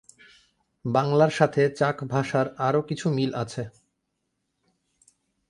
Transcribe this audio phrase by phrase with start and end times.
[0.85, 3.63] বাংলার সাথে চাক ভাষার আরো কিছু মিল আছে।